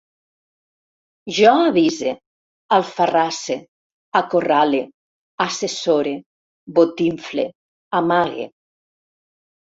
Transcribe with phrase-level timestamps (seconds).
[1.39, 2.13] Jo avise,
[2.77, 3.57] alfarrasse,
[4.19, 4.79] acorrale,
[5.45, 6.15] assessore,
[6.79, 7.45] botinfle,
[7.99, 8.47] amague